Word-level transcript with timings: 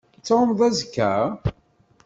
Ad 0.17 0.23
tɛummeḍ 0.25 0.59
azekka? 0.67 1.11